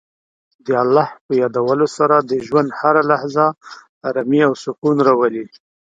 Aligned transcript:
د 0.65 0.67
الله 0.83 1.07
په 1.25 1.31
یادولو 1.41 1.87
سره 1.97 2.15
د 2.19 2.31
ژوند 2.45 2.69
هره 2.79 3.01
لحظه 3.11 3.45
ارامۍ 4.09 4.39
او 4.47 4.53
سکون 4.63 4.95
راولي. 5.07 5.45